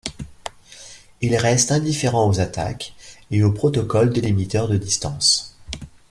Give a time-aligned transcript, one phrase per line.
[1.21, 2.95] Ils restent indifférents aux attaques
[3.29, 5.55] et aux protocoles délimiteurs de distance.